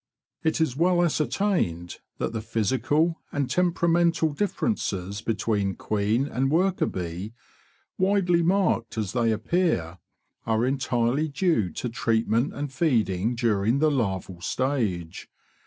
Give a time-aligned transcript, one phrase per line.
[0.41, 7.33] It is well ascertained that the physical and temperamental differences between queen and worker bee,
[7.99, 9.99] widely marked as they appear,
[10.47, 15.29] are entirely due to treatment and feeding during the larval stage.